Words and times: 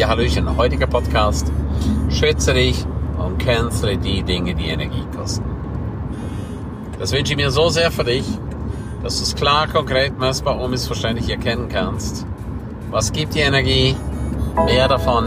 Ja, 0.00 0.08
Hallöchen, 0.08 0.56
heutiger 0.56 0.86
Podcast. 0.86 1.52
Schätze 2.08 2.54
dich 2.54 2.86
und 3.18 3.38
cancele 3.38 3.98
die 3.98 4.22
Dinge, 4.22 4.54
die 4.54 4.68
Energie 4.68 5.04
kosten. 5.14 5.44
Das 6.98 7.12
wünsche 7.12 7.34
ich 7.34 7.36
mir 7.36 7.50
so 7.50 7.68
sehr 7.68 7.90
für 7.90 8.04
dich, 8.04 8.24
dass 9.02 9.18
du 9.18 9.24
es 9.24 9.34
klar, 9.34 9.68
konkret, 9.68 10.18
messbar, 10.18 10.58
unmissverständlich 10.58 11.28
erkennen 11.28 11.68
kannst. 11.68 12.24
Was 12.90 13.12
gibt 13.12 13.34
dir 13.34 13.44
Energie? 13.44 13.94
Mehr 14.64 14.88
davon. 14.88 15.26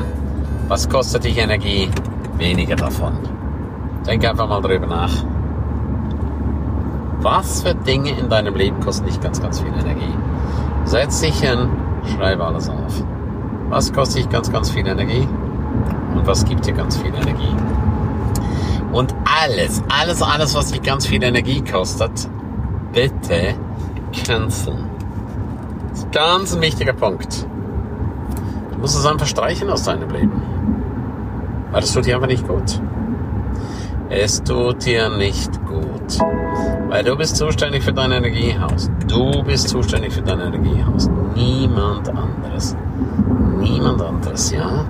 Was 0.70 0.89
kostet 0.89 1.25
dich 1.25 1.37
Energie? 1.37 1.92
Weniger 2.39 2.75
davon. 2.75 3.14
Denk 4.07 4.28
einfach 4.28 4.50
mal 4.50 4.61
drüber 4.61 4.87
nach. 4.87 5.24
Was 7.19 7.61
für 7.61 7.75
Dinge 7.75 8.18
in 8.18 8.28
deinem 8.28 8.55
Leben 8.55 8.79
kosten 8.79 9.05
dich 9.05 9.21
ganz, 9.21 9.39
ganz 9.39 9.60
viel 9.60 9.71
Energie? 9.71 10.15
Setz 10.86 11.21
dich 11.21 11.39
hin, 11.42 11.69
schreibe 12.18 12.43
alles 12.43 12.69
auf. 12.69 13.04
Was 13.73 13.91
kostet 13.91 14.19
dich 14.19 14.29
ganz, 14.29 14.51
ganz 14.51 14.69
viel 14.69 14.86
Energie? 14.86 15.27
Und 16.14 16.27
was 16.27 16.45
gibt 16.45 16.64
dir 16.64 16.73
ganz 16.73 16.95
viel 16.95 17.11
Energie? 17.11 17.55
Und 18.91 19.15
alles, 19.25 19.81
alles, 19.89 20.21
alles, 20.21 20.54
was 20.54 20.71
dich 20.71 20.83
ganz 20.83 21.07
viel 21.07 21.23
Energie 21.23 21.64
kostet, 21.64 22.29
bitte 22.91 23.55
canceln. 24.14 24.87
Das 25.89 26.00
ist 26.01 26.11
ganz 26.11 26.55
ein 26.55 26.61
wichtiger 26.61 26.93
Punkt. 26.93 27.47
Du 28.73 28.78
musst 28.78 28.95
es 28.95 29.07
einfach 29.07 29.25
streichen 29.25 29.71
aus 29.71 29.81
deinem 29.81 30.11
Leben. 30.11 30.39
Weil 31.71 31.81
das 31.81 31.93
tut 31.93 32.05
dir 32.05 32.17
einfach 32.17 32.28
nicht 32.28 32.47
gut. 32.47 32.80
Es 34.11 34.44
tut 34.44 34.86
dir 34.86 35.09
nicht 35.09 35.50
gut. 35.66 36.19
Weil 36.89 37.03
du 37.03 37.16
bist 37.16 37.38
zuständig 37.38 37.81
für 37.81 37.94
dein 37.94 38.11
Energiehaus. 38.11 38.92
Du 39.08 39.42
bist 39.42 39.69
zuständig 39.69 40.14
für 40.14 40.22
dein 40.22 40.42
Energiehaus. 40.42 41.09
Niemand 41.33 42.09
anderes 42.09 42.78
niemand 43.59 44.02
anderes, 44.02 44.52
ja. 44.52 44.86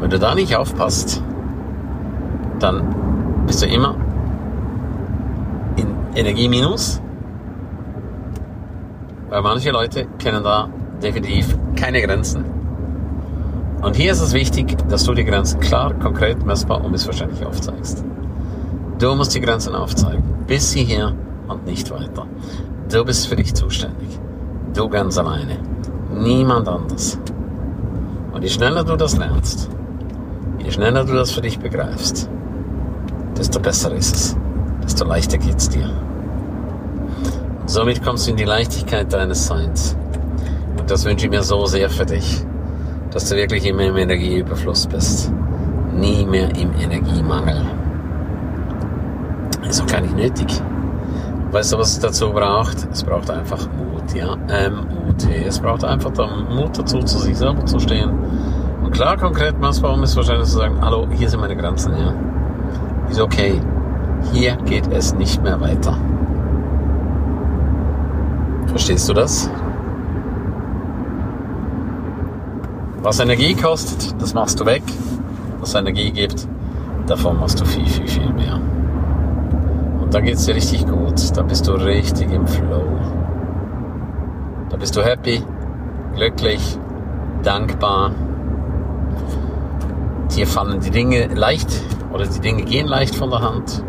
Wenn 0.00 0.10
du 0.10 0.18
da 0.18 0.34
nicht 0.34 0.54
aufpasst, 0.56 1.22
dann 2.58 2.82
bist 3.46 3.62
du 3.62 3.66
immer 3.66 3.96
in 5.76 5.88
Energieminus, 6.14 7.00
weil 9.28 9.42
manche 9.42 9.70
Leute 9.70 10.06
kennen 10.18 10.42
da 10.42 10.68
definitiv 11.02 11.56
keine 11.76 12.00
Grenzen. 12.02 12.44
Und 13.82 13.94
hier 13.96 14.12
ist 14.12 14.20
es 14.20 14.32
wichtig, 14.32 14.76
dass 14.88 15.04
du 15.04 15.14
die 15.14 15.24
Grenzen 15.24 15.60
klar, 15.60 15.94
konkret, 15.94 16.44
messbar 16.44 16.82
und 16.84 16.90
missverständlich 16.92 17.44
aufzeigst. 17.46 18.04
Du 18.98 19.14
musst 19.14 19.34
die 19.34 19.40
Grenzen 19.40 19.74
aufzeigen. 19.74 20.22
Bis 20.46 20.72
hierher 20.72 21.12
und 21.48 21.66
nicht 21.66 21.90
weiter. 21.90 22.26
Du 22.90 23.04
bist 23.04 23.28
für 23.28 23.36
dich 23.36 23.54
zuständig. 23.54 24.08
Du 24.74 24.88
ganz 24.88 25.18
alleine. 25.18 25.58
Niemand 26.16 26.66
anders. 26.66 27.18
Und 28.32 28.42
je 28.42 28.48
schneller 28.48 28.84
du 28.84 28.96
das 28.96 29.16
lernst, 29.16 29.68
je 30.58 30.70
schneller 30.70 31.04
du 31.04 31.14
das 31.14 31.30
für 31.30 31.42
dich 31.42 31.58
begreifst, 31.58 32.28
desto 33.36 33.60
besser 33.60 33.92
ist 33.94 34.16
es, 34.16 34.36
desto 34.82 35.04
leichter 35.04 35.38
geht's 35.38 35.68
dir. 35.68 35.90
Und 37.60 37.70
somit 37.70 38.02
kommst 38.02 38.26
du 38.26 38.30
in 38.30 38.36
die 38.36 38.44
Leichtigkeit 38.44 39.12
deines 39.12 39.46
Seins. 39.46 39.96
Und 40.78 40.90
das 40.90 41.04
wünsche 41.04 41.26
ich 41.26 41.30
mir 41.30 41.42
so 41.42 41.66
sehr 41.66 41.90
für 41.90 42.06
dich, 42.06 42.44
dass 43.10 43.28
du 43.28 43.36
wirklich 43.36 43.66
immer 43.66 43.82
im 43.82 43.96
Energieüberfluss 43.96 44.86
bist. 44.86 45.32
Nie 45.94 46.24
mehr 46.24 46.48
im 46.56 46.72
Energiemangel. 46.74 47.62
Ist 49.68 49.82
auch 49.82 49.86
gar 49.86 50.00
nicht 50.00 50.16
nötig. 50.16 50.62
Weißt 51.50 51.72
du, 51.72 51.78
was 51.78 51.92
es 51.92 51.98
dazu 51.98 52.30
braucht? 52.30 52.86
Es 52.92 53.02
braucht 53.02 53.30
einfach 53.30 53.66
Mut, 53.72 53.95
ja. 54.14 54.34
M-U-T. 54.48 55.44
Es 55.46 55.58
braucht 55.60 55.84
einfach 55.84 56.12
den 56.12 56.54
Mut 56.54 56.78
dazu, 56.78 57.00
zu 57.00 57.18
sich 57.18 57.36
selber 57.36 57.64
zu 57.66 57.78
stehen. 57.78 58.10
Und 58.82 58.92
klar, 58.92 59.16
konkret 59.16 59.60
messbar 59.60 60.00
ist 60.02 60.16
wahrscheinlich 60.16 60.48
zu 60.48 60.56
sagen, 60.56 60.76
hallo, 60.80 61.06
hier 61.10 61.28
sind 61.28 61.40
meine 61.40 61.56
Grenzen, 61.56 61.92
ja. 61.96 62.14
Ist 63.10 63.20
okay. 63.20 63.60
Hier 64.32 64.56
geht 64.64 64.86
es 64.92 65.14
nicht 65.14 65.42
mehr 65.42 65.60
weiter. 65.60 65.96
Verstehst 68.66 69.08
du 69.08 69.14
das? 69.14 69.50
Was 73.02 73.20
Energie 73.20 73.54
kostet, 73.54 74.20
das 74.20 74.34
machst 74.34 74.58
du 74.60 74.66
weg. 74.66 74.82
Was 75.60 75.74
Energie 75.74 76.10
gibt, 76.10 76.48
davon 77.06 77.38
machst 77.38 77.60
du 77.60 77.64
viel, 77.64 77.86
viel, 77.86 78.08
viel 78.08 78.32
mehr. 78.32 78.60
Und 80.00 80.12
da 80.12 80.20
geht's 80.20 80.44
dir 80.44 80.54
richtig 80.54 80.86
gut. 80.86 81.36
Da 81.36 81.42
bist 81.42 81.66
du 81.66 81.72
richtig 81.72 82.30
im 82.32 82.46
Flow. 82.46 82.82
Da 84.70 84.76
bist 84.76 84.96
du 84.96 85.04
happy, 85.04 85.42
glücklich, 86.14 86.78
dankbar. 87.42 88.10
Dir 90.34 90.46
fallen 90.46 90.80
die 90.80 90.90
Dinge 90.90 91.28
leicht 91.34 91.68
oder 92.12 92.26
die 92.26 92.40
Dinge 92.40 92.64
gehen 92.64 92.86
leicht 92.86 93.14
von 93.14 93.30
der 93.30 93.42
Hand. 93.42 93.82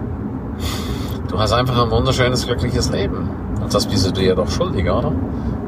Du 1.30 1.40
hast 1.40 1.52
einfach 1.52 1.84
ein 1.84 1.90
wunderschönes, 1.90 2.46
glückliches 2.46 2.92
Leben. 2.92 3.30
Und 3.62 3.74
das 3.74 3.88
bist 3.88 4.06
du 4.06 4.12
dir 4.12 4.36
doch 4.36 4.50
schuldig, 4.50 4.90
oder? 4.90 5.12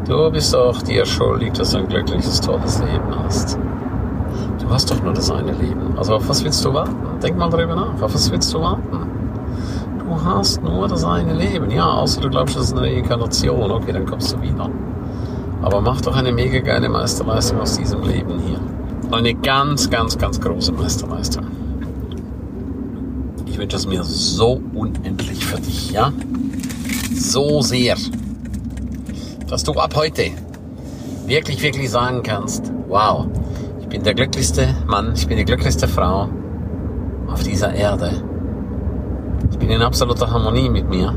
Du 0.08 0.32
bist 0.32 0.56
auch 0.56 0.82
dir 0.82 1.06
schuldig, 1.06 1.54
dass 1.54 1.72
du 1.72 1.80
ein 1.80 1.88
glückliches, 1.88 2.40
tolles 2.42 2.80
Leben 2.80 3.24
hast. 3.24 3.58
Du 4.60 4.70
hast 4.70 4.92
doch 4.92 5.02
nur 5.02 5.14
das 5.14 5.32
eine 5.32 5.52
Leben. 5.52 5.98
Also 5.98 6.16
auf 6.16 6.30
was 6.30 6.44
willst 6.44 6.64
du 6.64 6.74
warten? 6.74 6.96
Denk 7.22 7.38
mal 7.38 7.50
darüber 7.50 7.76
nach. 7.76 8.02
Auf 8.02 8.14
was 8.14 8.32
willst 8.32 8.54
du 8.54 8.62
warten? 8.62 9.10
du 10.10 10.26
hast 10.26 10.62
nur 10.64 10.88
das 10.88 11.04
eine 11.04 11.34
Leben. 11.34 11.70
Ja, 11.72 11.86
außer 11.86 12.22
du 12.22 12.30
glaubst, 12.30 12.56
das 12.56 12.66
ist 12.66 12.78
eine 12.78 12.88
Reinkarnation. 12.88 13.72
Okay, 13.72 13.94
dann 13.94 14.06
kommst 14.06 14.34
du 14.34 14.42
wieder. 14.42 14.70
Aber 15.62 15.82
mach 15.82 16.02
doch 16.02 16.16
eine 16.16 16.32
mega 16.32 16.60
geile 16.60 16.90
Meisterleistung 16.90 17.60
aus 17.60 17.78
diesem 17.78 18.04
Leben 18.04 18.40
hier. 18.40 18.60
Eine 19.12 19.34
ganz, 19.34 19.90
ganz, 19.90 20.18
ganz 20.18 20.40
große 20.40 20.72
Meisterleistung. 20.72 21.46
Ich 23.46 23.58
wünsche 23.58 23.78
es 23.78 23.88
mir 23.88 24.04
so 24.04 24.62
unendlich 24.74 25.46
für 25.46 25.60
dich, 25.60 25.92
ja? 25.92 26.14
So 27.14 27.62
sehr, 27.62 27.96
dass 29.48 29.64
du 29.64 29.74
ab 29.74 29.96
heute 29.96 30.32
wirklich, 31.26 31.62
wirklich 31.62 31.90
sagen 31.90 32.24
kannst, 32.24 32.72
wow, 32.88 33.28
ich 33.82 33.88
bin 33.88 34.04
der 34.04 34.14
glücklichste 34.14 34.76
Mann, 34.88 35.14
ich 35.16 35.28
bin 35.28 35.38
die 35.38 35.46
glücklichste 35.46 35.88
Frau 35.88 36.30
auf 37.28 37.44
dieser 37.44 37.74
Erde 37.74 38.24
ich 39.52 39.58
bin 39.58 39.70
in 39.70 39.82
absoluter 39.82 40.32
Harmonie 40.32 40.70
mit 40.70 40.90
mir. 40.90 41.16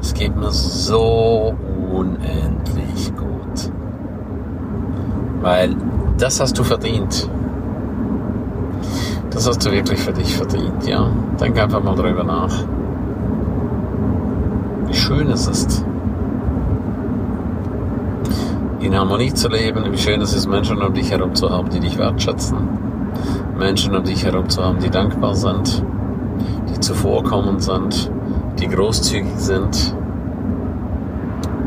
Es 0.00 0.14
geht 0.14 0.36
mir 0.36 0.50
so 0.50 1.54
unendlich 1.96 3.14
gut. 3.16 3.72
Weil 5.40 5.76
das 6.18 6.40
hast 6.40 6.58
du 6.58 6.64
verdient. 6.64 7.28
Das 9.30 9.46
hast 9.46 9.64
du 9.64 9.70
wirklich 9.70 10.00
für 10.00 10.12
dich 10.12 10.36
verdient, 10.36 10.86
ja. 10.86 11.10
Denk 11.40 11.58
einfach 11.60 11.82
mal 11.82 11.94
drüber 11.94 12.24
nach. 12.24 12.52
Wie 14.86 14.94
schön 14.94 15.30
es 15.30 15.46
ist, 15.46 15.84
in 18.80 18.96
Harmonie 18.96 19.32
zu 19.34 19.48
leben, 19.48 19.84
wie 19.90 19.98
schön 19.98 20.20
es 20.20 20.32
ist, 20.32 20.46
Menschen 20.46 20.80
um 20.80 20.94
dich 20.94 21.10
herum 21.10 21.34
zu 21.34 21.50
haben, 21.50 21.68
die 21.70 21.80
dich 21.80 21.98
wertschätzen. 21.98 22.56
Menschen 23.58 23.96
um 23.96 24.04
dich 24.04 24.24
herum 24.24 24.48
zu 24.48 24.62
haben, 24.62 24.78
die 24.78 24.90
dankbar 24.90 25.34
sind 25.34 25.82
die 26.76 26.80
zuvorkommend 26.80 27.62
sind, 27.62 28.10
die 28.58 28.68
großzügig 28.68 29.36
sind. 29.36 29.94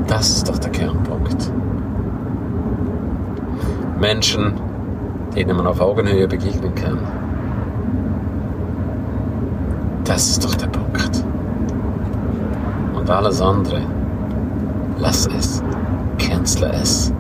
Das 0.09 0.27
ist 0.27 0.49
doch 0.49 0.57
der 0.57 0.71
Kernpunkt. 0.71 1.51
Menschen, 3.99 4.53
denen 5.35 5.55
man 5.55 5.67
auf 5.67 5.79
Augenhöhe 5.79 6.27
begegnen 6.27 6.73
kann. 6.73 6.97
Das 10.05 10.31
ist 10.31 10.43
doch 10.43 10.55
der 10.55 10.65
Punkt. 10.65 11.23
Und 12.95 13.07
alles 13.07 13.39
andere, 13.39 13.83
lass 14.97 15.27
es, 15.27 15.61
cancel 16.17 16.71
es, 16.73 17.13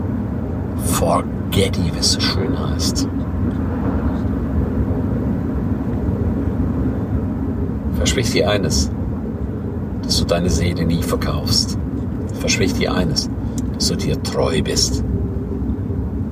forget 0.85 1.77
it, 1.77 1.93
wie 1.93 1.99
es 1.99 2.13
so 2.13 2.19
schön 2.19 2.57
heißt. 2.57 3.07
Versprich 7.97 8.31
dir 8.31 8.49
eines, 8.49 8.89
dass 10.01 10.17
du 10.17 10.25
deine 10.25 10.49
Seele 10.49 10.85
nie 10.85 11.03
verkaufst. 11.03 11.77
Versprich 12.39 12.73
dir 12.73 12.93
eines, 12.93 13.29
dass 13.73 13.89
du 13.89 13.95
dir 13.95 14.21
treu 14.23 14.61
bist. 14.61 15.03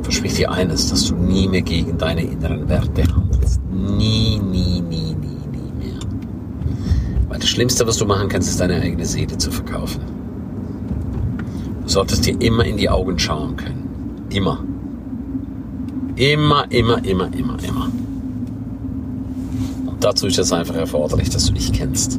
Versprich 0.02 0.36
dir 0.36 0.52
eines, 0.52 0.90
dass 0.90 1.08
du 1.08 1.16
nie 1.16 1.48
mehr 1.48 1.62
gegen 1.62 1.98
deine 1.98 2.22
inneren 2.22 2.68
Werte 2.70 3.04
handelst. 3.14 3.62
Nie, 3.72 4.40
nie, 4.40 4.82
nie, 4.82 5.14
nie, 5.14 5.42
nie 5.52 5.72
mehr. 5.78 6.00
Weil 7.28 7.40
das 7.40 7.50
Schlimmste, 7.50 7.86
was 7.86 7.98
du 7.98 8.06
machen 8.06 8.30
kannst, 8.30 8.50
ist 8.50 8.60
deine 8.60 8.82
eigene 8.82 9.06
Seele 9.06 9.38
zu 9.38 9.52
verkaufen. 9.52 10.02
Du 11.84 11.90
solltest 11.90 12.26
dir 12.26 12.40
immer 12.42 12.66
in 12.66 12.78
die 12.78 12.90
Augen 12.90 13.20
schauen 13.20 13.56
können. 13.56 14.26
Immer. 14.30 14.64
Immer, 16.16 16.66
immer, 16.72 17.04
immer, 17.06 17.34
immer, 17.34 17.58
immer 17.64 17.92
dazu 20.00 20.28
ist 20.28 20.40
es 20.40 20.52
einfach 20.52 20.76
erforderlich, 20.76 21.30
dass 21.30 21.46
du 21.46 21.54
dich 21.54 21.72
kennst. 21.74 22.18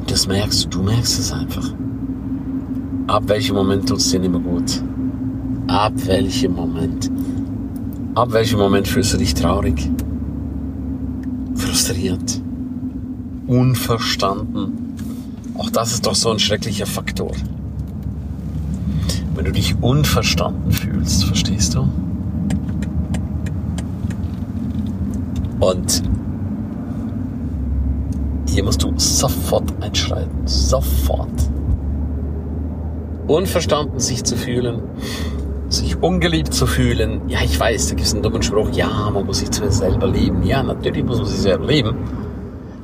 Und 0.00 0.10
das 0.10 0.26
merkst 0.26 0.64
du, 0.64 0.68
du 0.68 0.82
merkst 0.82 1.18
es 1.18 1.32
einfach. 1.32 1.72
Ab 3.06 3.28
welchem 3.28 3.54
Moment 3.54 3.88
tut 3.88 3.98
es 3.98 4.10
dir 4.10 4.18
nicht 4.18 4.32
mehr 4.32 4.40
gut? 4.40 4.82
Ab 5.68 5.92
welchem 6.06 6.54
Moment? 6.54 7.08
Ab 8.16 8.32
welchem 8.32 8.58
Moment 8.58 8.88
fühlst 8.88 9.12
du 9.12 9.18
dich 9.18 9.32
traurig, 9.32 9.88
frustriert, 11.54 12.42
unverstanden? 13.46 14.96
Auch 15.54 15.70
das 15.70 15.92
ist 15.92 16.04
doch 16.04 16.16
so 16.16 16.32
ein 16.32 16.40
schrecklicher 16.40 16.86
Faktor. 16.86 17.30
Wenn 19.36 19.44
du 19.44 19.52
dich 19.52 19.76
unverstanden 19.80 20.72
fühlst, 20.72 21.26
verstehst 21.26 21.74
du? 21.74 21.88
Und 25.60 26.02
hier 28.48 28.64
musst 28.64 28.82
du 28.82 28.92
sofort 28.96 29.72
einschreiten. 29.80 30.44
Sofort. 30.44 31.55
Unverstanden 33.26 33.98
sich 33.98 34.24
zu 34.24 34.36
fühlen, 34.36 34.82
sich 35.68 36.00
ungeliebt 36.00 36.54
zu 36.54 36.66
fühlen. 36.66 37.22
Ja, 37.28 37.40
ich 37.42 37.58
weiß, 37.58 37.88
da 37.88 37.94
gibt 37.94 38.06
es 38.06 38.14
einen 38.14 38.22
dummen 38.22 38.42
Spruch, 38.42 38.70
ja, 38.72 39.10
man 39.10 39.26
muss 39.26 39.40
sich 39.40 39.50
zuerst 39.50 39.78
selber 39.78 40.06
lieben. 40.06 40.44
Ja, 40.44 40.62
natürlich 40.62 41.04
muss 41.04 41.18
man 41.18 41.26
sich 41.26 41.40
selber 41.40 41.66
lieben. 41.66 41.96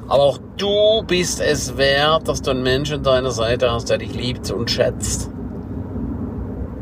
Aber 0.08 0.24
auch 0.24 0.38
du 0.56 1.02
bist 1.06 1.40
es 1.40 1.76
wert, 1.78 2.28
dass 2.28 2.42
du 2.42 2.50
einen 2.50 2.62
Menschen 2.62 2.96
an 2.96 3.02
deiner 3.02 3.30
Seite 3.30 3.70
hast, 3.70 3.88
der 3.88 3.98
dich 3.98 4.14
liebt 4.14 4.50
und 4.50 4.70
schätzt. 4.70 5.30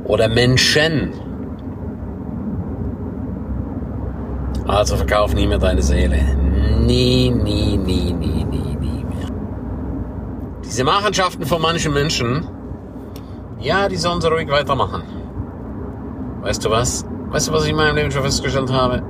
Oder 0.04 0.28
Menschen. 0.28 1.12
Also 4.66 4.96
verkauf 4.96 5.34
nie 5.34 5.46
mehr 5.46 5.58
deine 5.58 5.82
Seele. 5.82 6.18
Nie, 6.80 7.30
nie, 7.30 7.76
nie, 7.76 8.12
nie, 8.12 8.44
nie, 8.44 8.76
nie 8.76 9.04
mehr. 9.04 9.28
Diese 10.64 10.82
Machenschaften 10.84 11.44
von 11.44 11.60
manchen 11.60 11.92
Menschen, 11.92 12.46
ja, 13.60 13.88
die 13.88 13.96
sollen 13.96 14.20
sie 14.20 14.28
ruhig 14.28 14.50
weitermachen. 14.50 15.02
Weißt 16.42 16.64
du 16.64 16.70
was? 16.70 17.04
Weißt 17.30 17.48
du, 17.48 17.52
was 17.52 17.64
ich 17.64 17.70
in 17.70 17.76
meinem 17.76 17.96
Leben 17.96 18.10
schon 18.10 18.22
festgestellt 18.22 18.72
habe? 18.72 19.02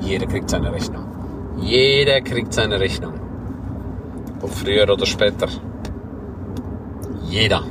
Jeder 0.00 0.26
kriegt 0.26 0.50
seine 0.50 0.72
Rechnung. 0.72 1.04
Jeder 1.58 2.20
kriegt 2.20 2.52
seine 2.52 2.78
Rechnung. 2.78 3.14
Ob 4.42 4.50
früher 4.50 4.88
oder 4.88 5.06
später. 5.06 5.48
Jeder. 7.24 7.62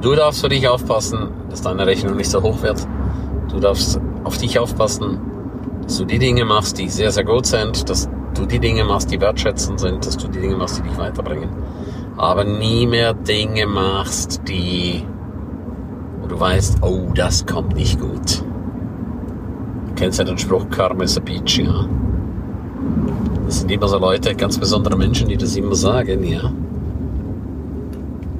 Du 0.00 0.14
darfst 0.14 0.40
für 0.40 0.48
dich 0.48 0.68
aufpassen, 0.68 1.30
dass 1.48 1.62
deine 1.62 1.86
Rechnung 1.86 2.16
nicht 2.16 2.30
so 2.30 2.42
hoch 2.42 2.60
wird. 2.62 2.86
Du 3.50 3.60
darfst 3.60 4.00
auf 4.24 4.36
dich 4.36 4.58
aufpassen, 4.58 5.20
dass 5.82 5.98
du 5.98 6.04
die 6.04 6.18
Dinge 6.18 6.44
machst, 6.44 6.78
die 6.78 6.88
sehr, 6.88 7.10
sehr 7.10 7.24
gut 7.24 7.46
sind, 7.46 7.88
dass 7.88 8.08
du 8.34 8.46
die 8.46 8.58
Dinge 8.58 8.84
machst, 8.84 9.10
die 9.10 9.20
wertschätzend 9.20 9.80
sind, 9.80 10.06
dass 10.06 10.16
du 10.16 10.28
die 10.28 10.40
Dinge 10.40 10.56
machst, 10.56 10.78
die 10.78 10.82
dich 10.82 10.98
weiterbringen. 10.98 11.50
Aber 12.16 12.44
nie 12.44 12.86
mehr 12.86 13.14
Dinge 13.14 13.66
machst, 13.66 14.42
die, 14.46 15.04
wo 16.20 16.26
du 16.26 16.38
weißt, 16.38 16.82
oh, 16.82 17.10
das 17.14 17.46
kommt 17.46 17.74
nicht 17.74 17.98
gut. 18.00 18.42
Du 19.88 19.94
kennst 19.96 20.18
ja 20.18 20.24
den 20.24 20.38
Spruch, 20.38 20.68
Karma 20.70 21.04
is 21.04 21.16
a 21.16 21.20
Beach, 21.20 21.58
ja. 21.58 21.86
Das 23.46 23.60
sind 23.60 23.70
immer 23.70 23.88
so 23.88 23.98
Leute, 23.98 24.34
ganz 24.34 24.58
besondere 24.58 24.96
Menschen, 24.96 25.28
die 25.28 25.36
das 25.36 25.56
immer 25.56 25.74
sagen, 25.74 26.24
ja. 26.24 26.52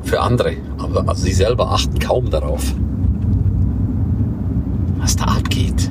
Für 0.02 0.20
andere. 0.20 0.56
Aber 0.78 1.08
also 1.08 1.24
sie 1.24 1.32
selber 1.32 1.70
achten 1.70 1.98
kaum 1.98 2.30
darauf 2.30 2.74
was 5.02 5.16
da 5.16 5.24
abgeht. 5.24 5.90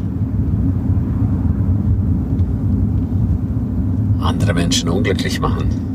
Andere 4.22 4.54
Menschen 4.54 4.89
unglücklich 4.89 5.42
machen 5.42 5.91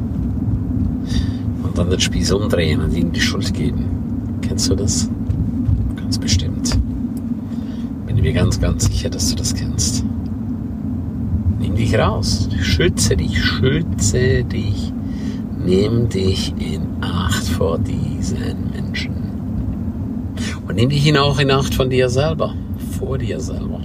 und 1.76 1.84
dann 1.84 1.90
den 1.90 2.00
Spieß 2.00 2.32
umdrehen 2.32 2.80
und 2.80 2.94
ihnen 2.94 3.12
die 3.12 3.20
Schuld 3.20 3.52
geben. 3.52 4.38
Kennst 4.40 4.70
du 4.70 4.74
das? 4.74 5.10
Ganz 5.96 6.18
bestimmt. 6.18 6.78
Bin 8.06 8.16
mir 8.16 8.32
ganz, 8.32 8.58
ganz 8.58 8.86
sicher, 8.86 9.10
dass 9.10 9.28
du 9.28 9.36
das 9.36 9.54
kennst. 9.54 10.02
Nimm 11.60 11.74
dich 11.74 11.94
raus. 11.98 12.48
Schütze 12.62 13.14
dich, 13.16 13.44
schütze 13.44 14.42
dich. 14.44 14.90
Nimm 15.62 16.08
dich 16.08 16.54
in 16.58 16.82
Acht 17.02 17.46
vor 17.46 17.78
diesen 17.78 18.70
Menschen. 18.72 19.12
Und 20.66 20.76
nimm 20.76 20.88
dich 20.88 21.18
auch 21.18 21.38
in 21.38 21.50
Acht 21.50 21.74
von 21.74 21.90
dir 21.90 22.08
selber 22.08 22.54
vor 22.98 23.18
dir 23.18 23.38
selber. 23.38 23.80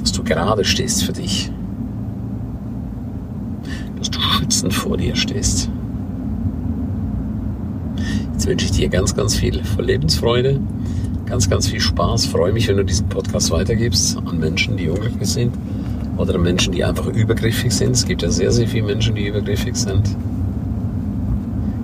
Dass 0.00 0.12
du 0.12 0.22
gerade 0.22 0.64
stehst 0.64 1.04
für 1.04 1.12
dich. 1.12 1.50
Schützend 4.58 4.74
vor 4.74 4.96
dir 4.96 5.14
stehst. 5.14 5.70
Jetzt 8.32 8.48
wünsche 8.48 8.66
ich 8.66 8.72
dir 8.72 8.88
ganz, 8.88 9.14
ganz 9.14 9.36
viel 9.36 9.62
Lebensfreude, 9.78 10.58
ganz, 11.26 11.48
ganz 11.48 11.68
viel 11.68 11.78
Spaß. 11.78 12.26
Freue 12.26 12.52
mich, 12.52 12.66
wenn 12.66 12.76
du 12.76 12.84
diesen 12.84 13.08
Podcast 13.08 13.52
weitergibst 13.52 14.18
an 14.18 14.40
Menschen, 14.40 14.76
die 14.76 14.88
unglücklich 14.88 15.28
sind 15.28 15.54
oder 16.16 16.34
an 16.34 16.42
Menschen, 16.42 16.72
die 16.72 16.82
einfach 16.82 17.06
übergriffig 17.06 17.72
sind. 17.72 17.92
Es 17.92 18.04
gibt 18.04 18.22
ja 18.22 18.30
sehr, 18.30 18.50
sehr 18.50 18.66
viele 18.66 18.86
Menschen, 18.86 19.14
die 19.14 19.28
übergriffig 19.28 19.76
sind. 19.76 20.02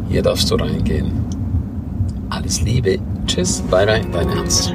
Hier 0.09 0.23
darfst 0.23 0.51
du 0.51 0.57
reingehen. 0.57 1.13
Alles 2.29 2.61
Liebe. 2.61 2.99
Tschüss, 3.29 3.63
bye 3.71 3.87
bye, 3.87 4.05
dein 4.13 4.31
Ernst. 4.31 4.75